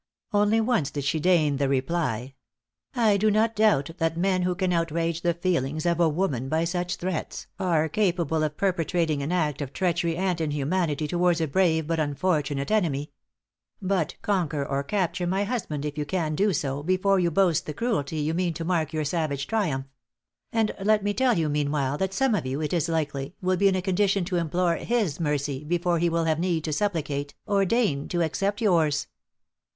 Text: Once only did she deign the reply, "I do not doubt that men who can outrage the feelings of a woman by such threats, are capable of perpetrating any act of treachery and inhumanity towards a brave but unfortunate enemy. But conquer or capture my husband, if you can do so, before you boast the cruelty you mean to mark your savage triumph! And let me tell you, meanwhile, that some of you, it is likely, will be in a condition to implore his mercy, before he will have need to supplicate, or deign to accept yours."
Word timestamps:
Once 0.31 0.53
only 0.57 0.81
did 0.91 1.03
she 1.03 1.19
deign 1.19 1.57
the 1.57 1.69
reply, 1.69 2.33
"I 2.95 3.17
do 3.17 3.29
not 3.29 3.55
doubt 3.55 3.91
that 3.99 4.17
men 4.17 4.41
who 4.41 4.55
can 4.55 4.73
outrage 4.73 5.21
the 5.21 5.35
feelings 5.35 5.85
of 5.85 5.99
a 5.99 6.09
woman 6.09 6.49
by 6.49 6.63
such 6.63 6.95
threats, 6.95 7.45
are 7.59 7.87
capable 7.87 8.41
of 8.41 8.57
perpetrating 8.57 9.21
any 9.21 9.35
act 9.35 9.61
of 9.61 9.73
treachery 9.73 10.17
and 10.17 10.41
inhumanity 10.41 11.07
towards 11.07 11.39
a 11.39 11.47
brave 11.47 11.85
but 11.85 11.99
unfortunate 11.99 12.71
enemy. 12.71 13.11
But 13.79 14.15
conquer 14.23 14.65
or 14.65 14.81
capture 14.83 15.27
my 15.27 15.43
husband, 15.43 15.85
if 15.85 15.99
you 15.99 16.05
can 16.07 16.33
do 16.33 16.51
so, 16.51 16.81
before 16.81 17.19
you 17.19 17.29
boast 17.29 17.67
the 17.67 17.71
cruelty 17.75 18.17
you 18.21 18.33
mean 18.33 18.55
to 18.55 18.65
mark 18.65 18.93
your 18.93 19.05
savage 19.05 19.45
triumph! 19.45 19.85
And 20.51 20.71
let 20.81 21.03
me 21.03 21.13
tell 21.13 21.37
you, 21.37 21.47
meanwhile, 21.47 21.99
that 21.99 22.15
some 22.15 22.33
of 22.33 22.47
you, 22.47 22.59
it 22.59 22.73
is 22.73 22.89
likely, 22.89 23.35
will 23.39 23.55
be 23.55 23.67
in 23.67 23.75
a 23.75 23.83
condition 23.83 24.25
to 24.25 24.37
implore 24.37 24.77
his 24.77 25.19
mercy, 25.19 25.63
before 25.63 25.99
he 25.99 26.09
will 26.09 26.25
have 26.25 26.39
need 26.39 26.63
to 26.63 26.73
supplicate, 26.73 27.35
or 27.45 27.65
deign 27.65 28.07
to 28.07 28.23
accept 28.23 28.61
yours." 28.61 29.05